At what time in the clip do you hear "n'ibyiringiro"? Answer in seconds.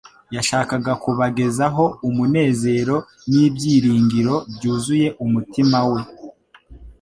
3.31-4.35